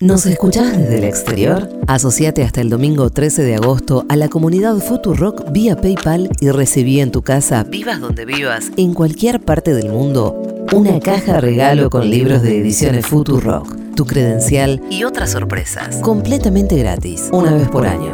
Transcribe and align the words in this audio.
¿Nos 0.00 0.26
escuchás 0.26 0.78
desde 0.78 0.98
el 0.98 1.04
exterior? 1.04 1.68
Asociate 1.88 2.44
hasta 2.44 2.60
el 2.60 2.70
domingo 2.70 3.10
13 3.10 3.42
de 3.42 3.56
agosto 3.56 4.06
a 4.08 4.14
la 4.14 4.28
comunidad 4.28 4.76
Futurock 4.76 5.50
vía 5.50 5.74
PayPal 5.74 6.30
y 6.38 6.50
recibí 6.50 7.00
en 7.00 7.10
tu 7.10 7.22
casa, 7.22 7.64
vivas 7.64 8.00
donde 8.00 8.24
vivas, 8.24 8.70
en 8.76 8.94
cualquier 8.94 9.40
parte 9.40 9.74
del 9.74 9.88
mundo, 9.88 10.40
una 10.72 11.00
caja 11.00 11.40
regalo 11.40 11.90
con 11.90 12.08
libros 12.08 12.42
de 12.42 12.58
ediciones 12.58 13.06
Futurock, 13.06 13.94
tu 13.96 14.06
credencial 14.06 14.80
y 14.88 15.02
otras 15.02 15.32
sorpresas, 15.32 15.96
completamente 15.96 16.76
gratis, 16.76 17.28
una 17.32 17.52
vez 17.52 17.68
por 17.68 17.84
año. 17.84 18.12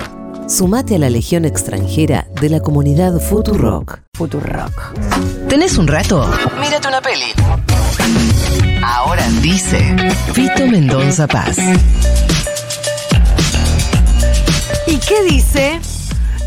Sumate 0.48 0.94
a 0.94 0.98
la 0.98 1.10
legión 1.10 1.44
extranjera 1.44 2.26
de 2.40 2.48
la 2.48 2.60
comunidad 2.60 3.20
Futurock. 3.20 4.00
Futurock. 4.16 4.94
¿Tenés 5.50 5.76
un 5.76 5.86
rato? 5.86 6.26
Mírate 6.62 6.88
una 6.88 7.02
peli. 7.02 7.63
Ahora 8.86 9.26
dice 9.40 9.96
Fito 10.34 10.66
Mendonza 10.66 11.26
Paz. 11.26 11.56
¿Y 14.86 14.98
qué 14.98 15.24
dice? 15.26 15.80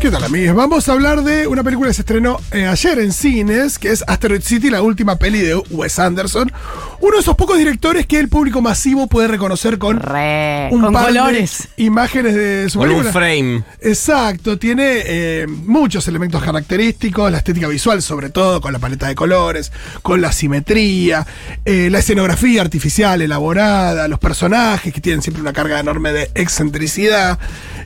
¿Qué 0.00 0.08
tal, 0.08 0.22
amigos? 0.22 0.54
Vamos 0.54 0.88
a 0.88 0.92
hablar 0.92 1.24
de 1.24 1.48
una 1.48 1.64
película 1.64 1.88
que 1.88 1.94
se 1.94 2.02
estrenó 2.02 2.38
eh, 2.52 2.68
ayer 2.68 3.00
en 3.00 3.12
cines, 3.12 3.80
que 3.80 3.90
es 3.90 4.04
Asteroid 4.06 4.42
City, 4.42 4.70
la 4.70 4.82
última 4.82 5.16
peli 5.16 5.40
de 5.40 5.56
Wes 5.56 5.98
Anderson. 5.98 6.52
Uno 7.00 7.14
de 7.14 7.20
esos 7.20 7.36
pocos 7.36 7.56
directores 7.56 8.06
que 8.06 8.18
el 8.18 8.28
público 8.28 8.60
masivo 8.60 9.06
puede 9.06 9.28
reconocer 9.28 9.78
con 9.78 10.00
Re, 10.00 10.68
un 10.72 10.80
con 10.82 10.92
par 10.92 11.12
de 11.12 11.18
colores. 11.20 11.68
imágenes 11.76 12.34
de 12.34 12.68
su 12.68 12.80
Con 12.80 12.90
un 12.90 13.04
frame. 13.04 13.62
Exacto, 13.80 14.58
tiene 14.58 15.02
eh, 15.06 15.46
muchos 15.46 16.08
elementos 16.08 16.42
característicos, 16.42 17.30
la 17.30 17.38
estética 17.38 17.68
visual 17.68 18.02
sobre 18.02 18.30
todo, 18.30 18.60
con 18.60 18.72
la 18.72 18.80
paleta 18.80 19.06
de 19.06 19.14
colores, 19.14 19.70
con 20.02 20.20
la 20.20 20.32
simetría, 20.32 21.24
eh, 21.64 21.88
la 21.88 22.00
escenografía 22.00 22.62
artificial 22.62 23.22
elaborada, 23.22 24.08
los 24.08 24.18
personajes 24.18 24.92
que 24.92 25.00
tienen 25.00 25.22
siempre 25.22 25.40
una 25.40 25.52
carga 25.52 25.78
enorme 25.78 26.12
de 26.12 26.30
excentricidad, 26.34 27.38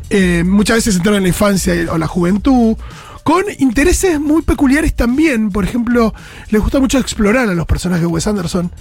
eh, 0.09 0.43
muchas 0.47 0.77
veces 0.79 0.95
centraron 0.95 1.19
en 1.19 1.25
la 1.25 1.29
infancia 1.29 1.75
o 1.91 1.99
la 1.99 2.07
juventud. 2.07 2.77
Con 3.25 3.45
intereses 3.59 4.19
muy 4.19 4.43
peculiares 4.43 4.95
también, 4.95 5.51
por 5.51 5.65
ejemplo, 5.65 6.13
les 6.49 6.61
gusta 6.61 6.81
mucho 6.81 6.99
explorar 6.99 7.49
a 7.49 7.55
los 7.55 7.67
personajes 7.67 8.01
de 8.03 8.07
Wes 8.09 8.27
Anderson, 8.27 8.73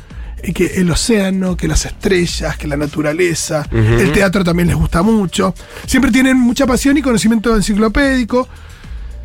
que 0.53 0.65
el 0.77 0.89
océano, 0.91 1.55
que 1.55 1.67
las 1.67 1.85
estrellas, 1.85 2.57
que 2.57 2.67
la 2.67 2.77
naturaleza, 2.77 3.67
el 3.71 4.11
teatro 4.11 4.43
también 4.43 4.67
les 4.67 4.77
gusta 4.77 5.01
mucho. 5.01 5.53
Siempre 5.85 6.11
tienen 6.11 6.37
mucha 6.37 6.65
pasión 6.65 6.97
y 6.97 7.01
conocimiento 7.01 7.55
enciclopédico. 7.55 8.47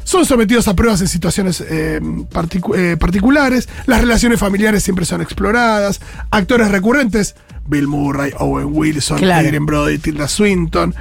Son 0.05 0.25
sometidos 0.25 0.69
a 0.69 0.75
pruebas 0.77 1.01
en 1.01 1.09
situaciones 1.09 1.61
eh, 1.69 1.99
particu- 2.03 2.77
eh, 2.77 2.97
particulares. 2.97 3.69
Las 3.87 4.01
relaciones 4.01 4.39
familiares 4.39 4.83
siempre 4.85 5.05
son 5.05 5.21
exploradas. 5.21 6.01
Actores 6.31 6.71
recurrentes: 6.71 7.35
Bill 7.67 7.89
Murray, 7.89 8.31
Owen 8.39 8.69
Wilson, 8.71 9.19
Claro. 9.19 9.47
Adrian 9.47 9.67
Brody, 9.67 9.99
Tilda 9.99 10.29
Swinton. 10.29 10.95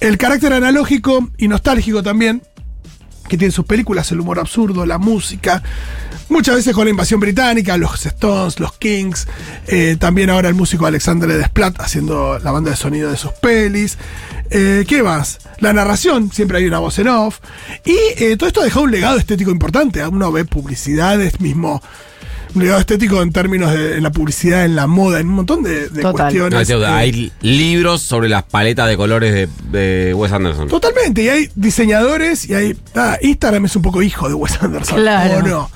El 0.00 0.18
carácter 0.18 0.52
analógico 0.52 1.28
y 1.38 1.46
nostálgico 1.48 2.02
también, 2.02 2.42
que 3.28 3.38
tiene 3.38 3.52
sus 3.52 3.64
películas, 3.64 4.10
el 4.12 4.20
humor 4.20 4.38
absurdo, 4.38 4.86
la 4.86 4.98
música. 4.98 5.62
Muchas 6.28 6.56
veces 6.56 6.74
con 6.74 6.84
la 6.84 6.90
invasión 6.90 7.20
británica, 7.20 7.76
los 7.76 8.04
Stones, 8.04 8.60
los 8.60 8.72
Kings, 8.74 9.26
eh, 9.66 9.96
también 9.98 10.28
ahora 10.30 10.48
el 10.48 10.54
músico 10.54 10.86
Alexandre 10.86 11.36
Desplat 11.36 11.80
haciendo 11.80 12.38
la 12.38 12.50
banda 12.50 12.70
de 12.70 12.76
sonido 12.76 13.10
de 13.10 13.16
sus 13.16 13.32
pelis. 13.32 13.96
Eh, 14.50 14.84
¿Qué 14.86 15.02
más? 15.02 15.38
La 15.60 15.72
narración, 15.72 16.32
siempre 16.32 16.58
hay 16.58 16.66
una 16.66 16.78
voz 16.78 16.98
en 16.98 17.08
off. 17.08 17.40
Y 17.84 17.96
eh, 18.16 18.36
todo 18.36 18.48
esto 18.48 18.60
ha 18.60 18.64
dejado 18.64 18.84
un 18.84 18.90
legado 18.90 19.18
estético 19.18 19.50
importante. 19.50 20.06
Uno 20.06 20.32
ve 20.32 20.44
publicidades 20.44 21.40
mismo. 21.40 21.82
Un 22.54 22.62
legado 22.62 22.80
estético 22.80 23.20
en 23.22 23.30
términos 23.32 23.72
de 23.72 23.96
en 23.98 24.02
la 24.02 24.10
publicidad, 24.10 24.64
en 24.64 24.74
la 24.74 24.86
moda, 24.86 25.20
en 25.20 25.28
un 25.28 25.34
montón 25.34 25.62
de, 25.62 25.88
de 25.90 26.02
Total. 26.02 26.34
No, 26.34 26.48
cuestiones. 26.50 26.70
eh, 26.70 26.86
hay 26.86 27.32
libros 27.42 28.00
sobre 28.02 28.28
las 28.28 28.42
paletas 28.44 28.88
de 28.88 28.96
colores 28.96 29.32
de, 29.34 29.48
de 29.70 30.14
Wes 30.14 30.32
Anderson. 30.32 30.68
Totalmente, 30.68 31.22
y 31.22 31.28
hay 31.28 31.50
diseñadores 31.54 32.48
y 32.48 32.54
hay. 32.54 32.76
Ah, 32.94 33.18
Instagram 33.20 33.66
es 33.66 33.76
un 33.76 33.82
poco 33.82 34.02
hijo 34.02 34.28
de 34.28 34.34
Wes 34.34 34.62
Anderson. 34.62 34.98
Claro. 35.00 35.38
¿O 35.38 35.42
no? 35.42 35.70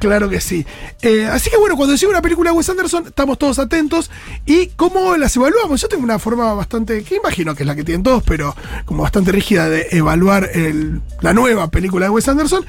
Claro 0.00 0.28
que 0.28 0.40
sí. 0.40 0.66
Eh, 1.02 1.24
así 1.26 1.48
que 1.48 1.56
bueno, 1.56 1.76
cuando 1.76 1.94
llega 1.94 2.10
una 2.10 2.20
película 2.20 2.50
de 2.50 2.56
Wes 2.56 2.68
Anderson, 2.68 3.06
estamos 3.06 3.38
todos 3.38 3.58
atentos. 3.58 4.10
¿Y 4.44 4.66
cómo 4.68 5.16
las 5.16 5.34
evaluamos? 5.36 5.80
Yo 5.80 5.88
tengo 5.88 6.02
una 6.04 6.18
forma 6.18 6.52
bastante, 6.52 7.02
que 7.04 7.16
imagino 7.16 7.54
que 7.54 7.62
es 7.62 7.66
la 7.66 7.74
que 7.74 7.84
tienen 7.84 8.02
todos, 8.02 8.22
pero 8.22 8.54
como 8.84 9.02
bastante 9.02 9.32
rígida 9.32 9.68
de 9.70 9.86
evaluar 9.92 10.50
el- 10.52 11.00
la 11.22 11.32
nueva 11.32 11.70
película 11.70 12.06
de 12.06 12.10
Wes 12.10 12.28
Anderson. 12.28 12.66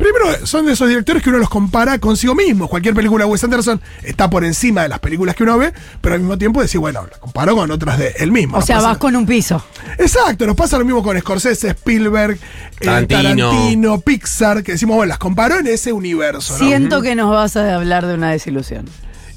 Primero, 0.00 0.46
son 0.46 0.64
de 0.66 0.72
esos 0.72 0.88
directores 0.88 1.22
que 1.22 1.28
uno 1.28 1.38
los 1.38 1.50
compara 1.50 1.98
consigo 1.98 2.34
mismo. 2.34 2.68
Cualquier 2.68 2.94
película 2.94 3.24
de 3.26 3.30
Wes 3.30 3.44
Anderson 3.44 3.80
está 4.02 4.30
por 4.30 4.44
encima 4.44 4.82
de 4.82 4.88
las 4.88 4.98
películas 4.98 5.36
que 5.36 5.42
uno 5.42 5.58
ve, 5.58 5.72
pero 6.00 6.14
al 6.14 6.20
mismo 6.22 6.38
tiempo 6.38 6.62
decir, 6.62 6.80
bueno, 6.80 7.02
la 7.10 7.18
comparo 7.18 7.54
con 7.54 7.70
otras 7.70 7.98
de 7.98 8.14
él 8.18 8.32
mismo. 8.32 8.56
O 8.58 8.62
sea, 8.62 8.76
pasa- 8.76 8.88
vas 8.88 8.98
con 8.98 9.14
un 9.14 9.26
piso. 9.26 9.62
Exacto, 9.98 10.46
nos 10.46 10.56
pasa 10.56 10.78
lo 10.78 10.84
mismo 10.86 11.02
con 11.02 11.18
Scorsese, 11.20 11.68
Spielberg, 11.68 12.38
eh, 12.80 13.06
Tarantino. 13.06 14.00
Pixar, 14.00 14.62
que 14.62 14.72
decimos, 14.72 14.96
bueno, 14.96 15.10
las 15.10 15.18
comparó 15.18 15.58
en 15.58 15.66
ese 15.66 15.92
universo. 15.92 16.54
¿no? 16.58 16.64
Siento 16.64 17.02
que 17.02 17.14
nos 17.14 17.30
vas 17.30 17.56
a 17.56 17.74
hablar 17.74 18.06
de 18.06 18.14
una 18.14 18.30
desilusión. 18.30 18.86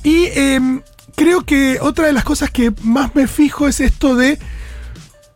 Y 0.04 0.28
em, 0.34 0.82
creo 1.16 1.44
que 1.46 1.78
otra 1.82 2.08
de 2.08 2.14
las 2.14 2.24
cosas 2.24 2.50
que 2.52 2.72
más 2.84 3.14
me 3.16 3.28
fijo 3.28 3.68
es 3.68 3.80
esto 3.82 4.16
de 4.16 4.40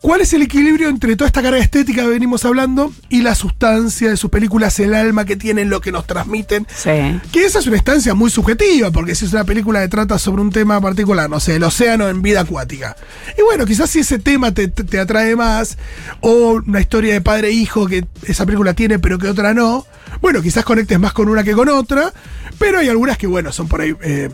cuál 0.02 0.22
es 0.22 0.31
el 0.34 0.41
equilibrio 0.44 0.90
entre 0.90 1.16
toda 1.16 1.28
esta 1.28 1.41
carga 1.41 1.58
estética 1.59 2.03
que 2.03 2.08
venimos 2.09 2.46
hablando 2.46 2.91
y 3.09 3.22
la 3.22 3.35
sustancia 3.35 4.09
de 4.09 4.18
sus 4.18 4.30
películas, 4.30 4.80
el 4.80 4.94
alma 4.94 5.25
que 5.25 5.35
tienen, 5.35 5.69
lo 5.69 5.81
que 5.81 5.91
nos 5.91 6.06
transmiten. 6.08 6.68
Sí. 6.75 7.19
Que 7.31 7.46
esa 7.46 7.59
es 7.59 7.68
una 7.68 7.78
instancia 7.78 8.13
muy 8.13 8.30
subjetiva, 8.30 8.91
porque 8.91 9.16
si 9.16 9.25
es 9.25 9.34
una 9.34 9.44
película 9.44 9.81
que 9.81 9.88
trata 9.88 10.19
sobre 10.19 10.41
un 10.41 10.52
tema 10.52 10.80
particular, 10.81 11.30
no 11.30 11.40
sé, 11.40 11.56
el 11.56 11.63
océano 11.63 12.08
en 12.09 12.22
vida 12.22 12.41
acuática. 12.41 12.96
Y 13.38 13.41
bueno, 13.41 13.66
quizás 13.66 13.90
si 13.90 14.00
ese 14.00 14.19
tema 14.19 14.53
te, 14.53 14.68
te- 14.68 14.84
te 14.84 15.00
atrae 15.00 15.35
más, 15.35 15.78
o 16.22 16.62
una 16.66 16.79
historia 16.81 17.14
de 17.14 17.22
padre 17.22 17.50
e 17.50 17.52
hijo 17.53 17.88
que 17.88 18.06
esa 18.24 18.46
película 18.46 18.74
tiene 18.74 19.00
pero 19.00 19.18
que 19.18 19.28
otra 19.28 19.53
no, 19.53 19.85
bueno, 20.22 20.41
quizás 20.41 20.64
conectes 20.64 21.00
más 21.00 21.14
con 21.14 21.28
una 21.29 21.44
que 21.44 21.53
con 21.53 21.69
otra, 21.69 22.14
pero 22.59 22.79
hay 22.79 22.90
algunas 22.90 23.18
que, 23.18 23.28
bueno, 23.28 23.52
son 23.52 23.68
por 23.68 23.81
ahí... 23.81 23.96
eh, 24.02 24.29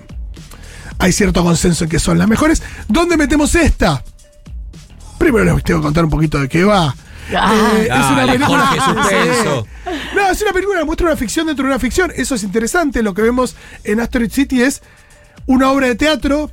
hay 0.99 1.11
cierto 1.11 1.43
consenso 1.43 1.83
en 1.85 1.89
que 1.89 1.99
son 1.99 2.17
las 2.17 2.27
mejores. 2.29 2.61
¿Dónde 2.87 3.17
metemos 3.17 3.55
esta? 3.55 4.03
Primero 5.23 5.55
les 5.55 5.63
tengo 5.63 5.79
que 5.79 5.85
contar 5.85 6.03
un 6.03 6.09
poquito 6.09 6.39
de 6.39 6.49
qué 6.49 6.63
va. 6.65 6.93
Ah. 7.35 7.53
Eh, 7.77 7.87
Jorge, 8.45 8.73
Sí. 8.73 8.81
suspenso. 8.85 9.67
No, 10.15 10.29
es 10.29 10.41
una 10.41 10.51
película 10.51 10.79
que 10.79 10.85
muestra 10.85 11.07
una 11.07 11.15
ficción 11.15 11.47
dentro 11.47 11.63
de 11.65 11.71
una 11.71 11.79
ficción. 11.79 12.11
Eso 12.15 12.35
es 12.35 12.43
interesante. 12.43 13.01
Lo 13.01 13.13
que 13.13 13.21
vemos 13.21 13.55
en 13.85 14.01
Asteroid 14.01 14.31
City 14.31 14.61
es 14.61 14.81
una 15.45 15.71
obra 15.71 15.87
de 15.87 15.95
teatro. 15.95 16.51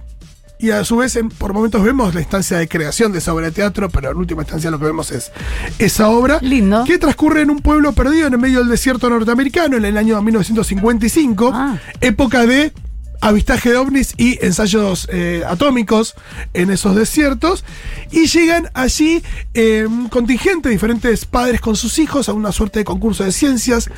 Y 0.60 0.70
a 0.72 0.84
su 0.84 0.98
vez, 0.98 1.16
en- 1.16 1.30
por 1.30 1.54
momentos 1.54 1.82
vemos 1.82 2.14
la 2.14 2.20
instancia 2.20 2.58
de 2.58 2.68
creación 2.68 3.12
de 3.12 3.18
esa 3.18 3.32
obra 3.32 3.46
de 3.46 3.52
teatro, 3.52 3.88
pero 3.88 4.10
en 4.10 4.18
última 4.18 4.42
instancia 4.42 4.70
lo 4.70 4.78
que 4.78 4.84
vemos 4.84 5.10
es 5.10 5.32
esa 5.78 6.08
obra. 6.10 6.38
Lindo. 6.42 6.84
Que 6.84 6.98
transcurre 6.98 7.40
en 7.42 7.50
un 7.50 7.60
pueblo 7.60 7.92
perdido 7.92 8.26
en 8.26 8.34
el 8.34 8.38
medio 8.38 8.58
del 8.60 8.68
desierto 8.68 9.08
norteamericano 9.08 9.78
en 9.78 9.86
el 9.86 9.96
año 9.96 10.20
1955. 10.22 11.50
Ah. 11.52 11.78
Época 12.02 12.46
de 12.46 12.72
avistaje 13.20 13.70
de 13.70 13.76
ovnis 13.76 14.14
y 14.16 14.38
ensayos 14.44 15.08
eh, 15.12 15.42
atómicos 15.46 16.14
en 16.54 16.70
esos 16.70 16.96
desiertos. 16.96 17.64
Y 18.10 18.26
llegan 18.26 18.70
allí 18.74 19.22
eh, 19.54 19.86
un 19.86 20.08
contingente 20.08 20.68
de 20.68 20.74
diferentes 20.74 21.24
padres 21.24 21.60
con 21.60 21.76
sus 21.76 21.98
hijos 21.98 22.28
a 22.28 22.32
una 22.32 22.52
suerte 22.52 22.80
de 22.80 22.84
concurso 22.84 23.24
de 23.24 23.32
ciencias 23.32 23.90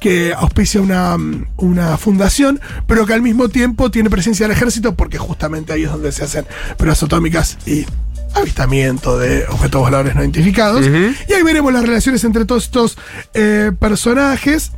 que 0.00 0.34
auspicia 0.34 0.80
una, 0.80 1.16
mm, 1.16 1.46
una 1.56 1.96
fundación, 1.96 2.60
pero 2.86 3.06
que 3.06 3.14
al 3.14 3.22
mismo 3.22 3.48
tiempo 3.48 3.90
tiene 3.90 4.10
presencia 4.10 4.46
del 4.46 4.56
ejército 4.56 4.94
porque 4.94 5.18
justamente 5.18 5.72
ahí 5.72 5.84
es 5.84 5.90
donde 5.90 6.12
se 6.12 6.24
hacen 6.24 6.46
pruebas 6.76 7.02
atómicas 7.02 7.58
y 7.66 7.86
avistamiento 8.34 9.18
de 9.18 9.46
objetos 9.48 9.80
voladores 9.80 10.14
no 10.14 10.20
identificados. 10.22 10.86
Y 10.86 11.32
ahí 11.32 11.42
veremos 11.42 11.72
las 11.72 11.82
relaciones 11.82 12.22
entre 12.24 12.44
todos 12.44 12.64
estos 12.64 12.98
eh, 13.34 13.72
personajes 13.78 14.72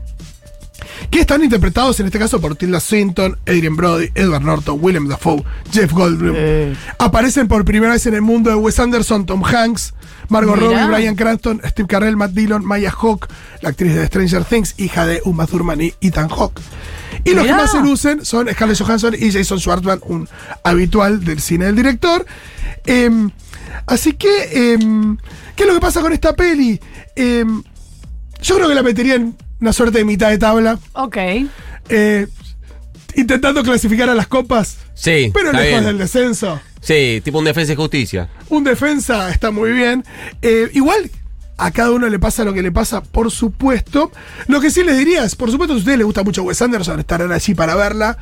que 1.10 1.20
están 1.20 1.42
interpretados 1.42 1.98
en 2.00 2.06
este 2.06 2.18
caso 2.18 2.40
por 2.40 2.56
Tilda 2.56 2.80
Swinton, 2.80 3.38
Adrian 3.46 3.76
Brody, 3.76 4.10
Edward 4.14 4.42
Norton, 4.42 4.78
Willem 4.80 5.08
Dafoe, 5.08 5.42
Jeff 5.72 5.92
Goldblum. 5.92 6.34
Eh. 6.36 6.76
Aparecen 6.98 7.48
por 7.48 7.64
primera 7.64 7.92
vez 7.92 8.06
en 8.06 8.14
el 8.14 8.22
mundo 8.22 8.50
de 8.50 8.56
Wes 8.56 8.78
Anderson, 8.78 9.24
Tom 9.24 9.42
Hanks, 9.44 9.94
Margot. 10.28 10.56
Robbie, 10.56 10.86
Brian 10.86 11.14
Cranston, 11.16 11.60
Steve 11.64 11.88
Carell, 11.88 12.16
Matt 12.16 12.32
Dillon, 12.32 12.64
Maya 12.64 12.90
Hawke, 12.90 13.28
la 13.62 13.70
actriz 13.70 13.94
de 13.94 14.06
Stranger 14.06 14.44
Things, 14.44 14.74
hija 14.76 15.06
de 15.06 15.22
Uma 15.24 15.46
Thurman 15.46 15.80
y 15.80 15.94
Ethan 16.00 16.28
Hawke. 16.28 16.60
Y 17.24 17.34
los 17.34 17.46
que 17.46 17.52
más 17.52 17.72
se 17.72 17.80
lucen 17.80 18.24
son 18.24 18.48
Scarlett 18.48 18.78
Johansson 18.78 19.14
y 19.18 19.32
Jason 19.32 19.58
Schwartzman, 19.58 20.00
un 20.06 20.28
habitual 20.62 21.24
del 21.24 21.40
cine 21.40 21.66
del 21.66 21.76
director. 21.76 22.24
Em, 22.84 23.30
así 23.86 24.12
que, 24.12 24.74
em, 24.74 25.16
¿qué 25.56 25.64
es 25.64 25.68
lo 25.68 25.74
que 25.74 25.80
pasa 25.80 26.00
con 26.00 26.12
esta 26.12 26.34
peli? 26.34 26.80
Em, 27.16 27.62
yo 28.40 28.54
creo 28.56 28.68
que 28.68 28.74
la 28.74 28.82
metería 28.82 29.14
en 29.16 29.36
una 29.60 29.72
suerte 29.72 29.98
de 29.98 30.04
mitad 30.04 30.30
de 30.30 30.38
tabla. 30.38 30.78
Ok. 30.92 31.16
eh, 31.88 32.26
intentando 33.14 33.62
clasificar 33.62 34.08
a 34.10 34.14
las 34.14 34.26
copas, 34.28 34.78
Sí, 34.94 35.30
pero 35.34 35.52
lejos 35.52 35.68
bien. 35.68 35.84
del 35.84 35.98
descenso. 35.98 36.60
Sí, 36.80 37.20
tipo 37.24 37.38
un 37.38 37.44
defensa 37.44 37.72
y 37.72 37.76
justicia. 37.76 38.28
Un 38.48 38.62
defensa 38.64 39.30
está 39.30 39.50
muy 39.50 39.72
bien. 39.72 40.04
Eh, 40.42 40.68
igual, 40.74 41.10
A 41.60 41.72
cada 41.72 41.90
uno 41.90 42.08
le 42.08 42.18
pasa 42.20 42.44
lo 42.44 42.52
que 42.54 42.62
le 42.62 42.70
pasa, 42.70 43.02
por 43.02 43.30
supuesto. 43.32 44.12
Lo 44.46 44.60
que 44.60 44.70
sí 44.70 44.84
les 44.84 44.96
diría 44.96 45.24
es, 45.24 45.34
por 45.34 45.50
supuesto, 45.50 45.74
si 45.74 45.78
a 45.78 45.80
ustedes 45.80 45.98
les 45.98 46.04
gusta 46.06 46.22
mucho 46.22 46.44
Wes 46.44 46.62
Anderson, 46.62 47.00
estarán 47.00 47.32
allí 47.32 47.52
para 47.54 47.74
verla. 47.74 48.16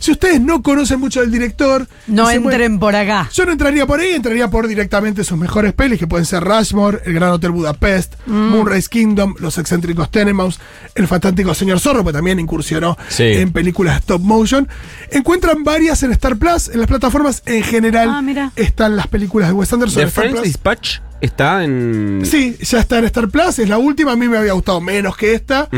Si 0.00 0.10
ustedes 0.10 0.40
no 0.40 0.60
conocen 0.62 0.98
mucho 0.98 1.20
del 1.20 1.30
director, 1.30 1.86
No 2.08 2.24
mueven- 2.24 2.42
entren 2.44 2.78
por 2.80 2.96
acá. 2.96 3.28
yo 3.32 3.46
no 3.46 3.52
entraría 3.52 3.86
por 3.86 4.00
ahí, 4.00 4.10
entraría 4.10 4.48
por 4.50 4.66
directamente 4.66 5.22
sus 5.22 5.38
mejores 5.38 5.72
pelis, 5.72 6.00
que 6.00 6.08
pueden 6.08 6.26
ser 6.26 6.42
Rushmore, 6.42 7.00
El 7.04 7.14
Gran 7.14 7.30
Hotel 7.30 7.52
Budapest, 7.52 8.14
Moonrise 8.26 8.88
Kingdom, 8.88 9.34
Los 9.38 9.56
Excéntricos 9.58 10.10
Tenenbaums, 10.10 10.58
El 10.96 11.06
Fantástico 11.06 11.54
Señor 11.54 11.78
Zorro, 11.78 12.04
que 12.04 12.12
también 12.12 12.40
incursionó 12.40 12.98
Sí. 13.08 13.22
en 13.24 13.52
películas 13.52 13.98
stop 14.00 14.20
motion. 14.20 14.66
Encuentran 15.12 15.62
varias 15.62 16.02
en 16.02 16.10
Star 16.12 16.36
Plus, 16.36 16.68
en 16.68 16.80
las 16.80 16.88
plataformas 16.88 17.42
en 17.46 17.62
general 17.62 18.08
Ah, 18.10 18.20
mira. 18.22 18.50
están 18.56 18.96
las 18.96 19.06
películas 19.06 19.48
de 19.48 19.54
Wes 19.54 19.72
Anderson. 19.72 20.10
The 20.10 20.28
Plus. 20.30 20.42
Dispatch 20.42 20.98
está 21.20 21.64
en. 21.64 22.22
Sí, 22.24 22.56
ya 22.60 22.80
está 22.80 22.98
en 22.98 23.04
Star 23.06 23.28
Plus, 23.28 23.58
es 23.58 23.68
la 23.68 23.78
última, 23.78 24.12
a 24.12 24.16
mí 24.16 24.28
me 24.28 24.38
había 24.38 24.52
gustado 24.52 24.80
menos 24.80 25.16
que 25.16 25.34
esta, 25.34 25.68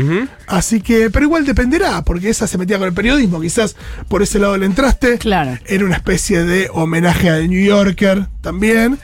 así 0.47 0.81
que, 0.81 1.09
pero 1.09 1.25
igual 1.25 1.45
dependerá, 1.45 2.03
porque 2.03 2.29
esa 2.29 2.47
se 2.47 2.57
metía 2.57 2.77
con 2.77 2.87
el 2.87 2.93
periodismo, 2.93 3.41
quizás 3.41 3.75
por 4.07 4.21
ese 4.21 4.39
lado 4.39 4.57
le 4.57 4.65
entraste. 4.65 5.17
Claro. 5.17 5.57
Era 5.65 5.85
una 5.85 5.95
especie 5.95 6.43
de 6.43 6.69
homenaje 6.71 7.29
al 7.29 7.49
New 7.49 7.63
Yorker 7.63 8.27
también. 8.41 8.97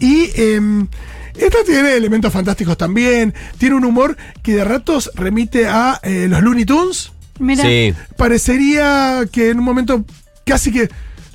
Y 0.00 0.30
em, 0.36 0.86
esta 1.34 1.58
tiene 1.64 1.94
elementos 1.94 2.32
fantásticos 2.32 2.76
también, 2.76 3.34
tiene 3.58 3.74
un 3.74 3.84
humor 3.84 4.16
que 4.42 4.54
de 4.54 4.64
ratos 4.64 5.10
remite 5.14 5.66
a 5.66 5.98
eh, 6.02 6.26
los 6.28 6.42
Looney 6.42 6.64
Tunes. 6.64 7.12
Mira. 7.38 7.64
Sí. 7.64 7.94
Parecería 8.16 9.22
que 9.30 9.50
en 9.50 9.58
un 9.58 9.64
momento 9.64 10.04
casi 10.44 10.72
que... 10.72 10.88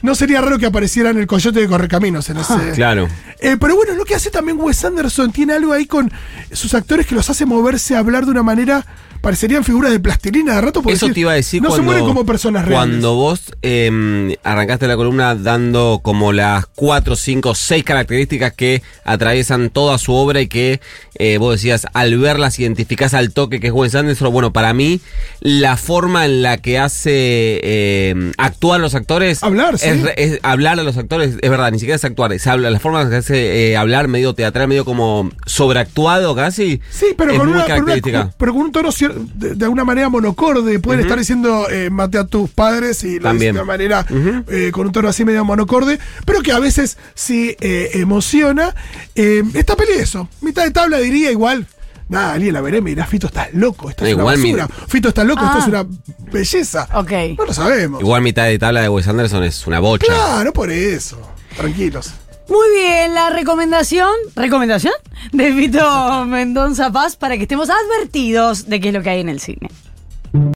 No 0.04 0.16
sería 0.16 0.42
raro 0.42 0.60
que 0.60 0.66
apareciera 0.66 1.10
en 1.10 1.18
el 1.18 1.26
coyote 1.28 1.62
de 1.62 1.68
Correcaminos 1.68 2.30
en 2.30 2.38
ese, 2.38 2.54
Claro. 2.76 3.08
eh, 3.40 3.56
pero 3.60 3.76
bueno, 3.76 3.94
lo 3.94 4.04
que 4.04 4.14
hace 4.14 4.30
también 4.30 4.60
Wes 4.60 4.84
Anderson 4.84 5.32
tiene 5.32 5.54
algo 5.54 5.72
ahí 5.72 5.86
con 5.86 6.12
sus 6.52 6.74
actores 6.74 7.08
que 7.08 7.16
los 7.16 7.30
hace 7.30 7.46
moverse 7.46 7.96
a 7.96 8.00
hablar 8.00 8.26
de 8.26 8.32
una 8.32 8.44
manera. 8.44 8.86
Parecerían 9.22 9.64
figuras 9.64 9.90
de 9.94 10.02
plastilina 10.02 10.56
de 10.56 10.60
rato. 10.60 10.82
porque 10.82 10.96
Eso 10.98 11.08
te 11.08 11.22
iba 11.22 11.32
a 11.32 11.36
decir 11.36 11.62
No 11.62 11.70
cuando, 11.70 11.82
se 11.82 11.86
mueren 11.86 12.06
como 12.06 12.26
personas 12.26 12.66
reales. 12.66 12.78
Cuando 12.78 13.16
vos 13.16 13.54
eh, 13.62 14.38
arrancaste 14.44 14.86
la 14.86 14.98
columna 14.98 15.34
dando 15.36 16.02
como 16.04 16.34
las 16.34 16.66
cuatro, 16.66 17.16
cinco, 17.16 17.56
seis 17.56 17.86
características 17.86 18.52
que 18.52 18.84
atraviesan 19.06 19.70
toda 19.70 19.98
su 19.98 20.12
obra 20.14 20.42
y 20.42 20.48
que 20.48 20.82
eh, 21.16 21.38
vos 21.38 21.54
decías, 21.54 21.88
al 21.94 22.18
verlas 22.18 22.60
identificás 22.60 23.14
al 23.14 23.32
toque 23.32 23.62
que 23.62 23.68
es 23.68 23.74
Wes 23.74 23.96
Anderson. 23.96 24.34
Bueno, 24.34 24.52
para 24.52 24.74
mí, 24.74 25.00
la 25.40 25.78
forma 25.78 26.26
en 26.26 26.42
la 26.42 26.58
que 26.58 26.78
hace 26.80 27.62
eh, 27.64 28.32
actuar 28.38 28.82
los 28.82 28.94
actores. 28.94 29.42
Hablar, 29.42 29.78
sí. 29.78 29.88
Es, 30.18 30.40
hablar 30.44 30.80
a 30.80 30.84
los 30.84 30.98
actores, 30.98 31.36
es 31.42 31.50
verdad, 31.50 31.72
ni 31.72 31.80
siquiera 31.80 31.96
es 31.96 32.04
actuar, 32.06 32.34
es 32.34 32.46
hablar. 32.48 32.72
La 32.72 32.80
forma 32.80 33.10
que 33.10 33.16
hace 33.18 33.72
eh, 33.72 33.78
hablar 33.78 34.08
medio 34.08 34.34
teatral, 34.34 34.68
medio 34.68 34.86
como 34.86 35.30
sobreactuado 35.46 36.36
casi. 36.36 36.82
Sí, 36.90 37.08
pero 37.18 37.32
es 37.32 37.38
con, 37.40 37.48
muy 37.50 37.56
una, 37.56 37.64
con 37.66 37.72
una- 37.74 37.84
característica. 37.86 38.34
pero 38.38 38.54
con 38.54 38.62
un 38.64 38.72
tono 38.72 38.90
de, 39.36 39.56
de 39.56 39.66
alguna 39.66 39.84
manera 39.84 40.10
monocorde. 40.10 40.80
Pueden 40.80 41.02
estar 41.02 41.18
diciendo 41.18 41.68
eh, 41.70 41.90
mate 41.90 42.18
a 42.18 42.26
tus 42.26 42.50
padres 42.50 43.04
y 43.04 43.20
lo 43.20 43.34
de 43.34 43.52
una 43.52 43.64
manera 43.64 44.06
eh, 44.50 44.72
con 44.72 44.88
un 44.88 44.92
tono 44.92 45.10
así 45.10 45.26
medio 45.26 45.44
monocorde, 45.46 46.00
pero 46.26 46.42
que 46.42 46.52
a 46.52 46.60
veces 46.60 46.98
sí 47.14 47.56
emociona. 47.60 48.76
Esta 49.16 49.76
peli 49.76 49.94
eso, 50.00 50.28
mitad 50.42 50.64
de 50.64 50.72
tabla 50.72 50.98
diría 51.00 51.32
igual. 51.32 51.68
Nada, 52.14 52.34
alguien 52.34 52.54
la 52.54 52.62
veré, 52.62 52.80
me 52.82 52.92
dirá, 52.92 53.06
Fito, 53.08 53.28
estás 53.28 53.54
loco, 53.54 53.90
esto 53.90 54.04
No, 54.04 54.08
es 54.08 54.14
una 54.14 54.22
igual 54.22 54.36
basura. 54.38 54.68
mi- 54.68 54.88
Fito, 54.88 55.10
estás 55.10 55.26
loco, 55.26 55.44
esto 55.44 55.58
Ah. 55.58 55.62
es 55.62 55.68
una 55.68 55.86
belleza. 56.32 56.88
Ok. 56.94 57.12
No 57.38 57.46
lo 57.46 57.54
sabemos. 57.54 58.02
Igual 58.02 58.22
mitad 58.22 58.46
de 58.46 58.60
tabla 58.60 58.82
de 58.82 58.90
Wes 58.90 59.08
Anderson 59.08 59.44
es 59.44 59.66
una 59.68 59.80
bocha. 59.80 60.06
Claro, 60.06 60.54
por 60.54 60.70
eso. 60.72 61.18
Tranquilos. 61.58 62.12
Muy 62.50 62.70
bien, 62.76 63.14
la 63.16 63.30
recomendación, 63.30 64.12
recomendación 64.36 64.94
de 65.32 65.52
Vito 65.52 66.26
Mendoza 66.28 66.92
Paz 66.92 67.16
para 67.16 67.36
que 67.38 67.44
estemos 67.44 67.70
advertidos 67.70 68.68
de 68.70 68.80
qué 68.80 68.90
es 68.90 68.94
lo 68.94 69.02
que 69.02 69.10
hay 69.10 69.22
en 69.22 69.30
el 69.30 69.40
cine. 69.40 69.70